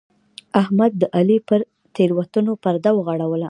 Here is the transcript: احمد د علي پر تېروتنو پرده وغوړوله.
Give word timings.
احمد 0.61 0.91
د 1.01 1.03
علي 1.17 1.37
پر 1.47 1.59
تېروتنو 1.95 2.53
پرده 2.63 2.91
وغوړوله. 2.93 3.37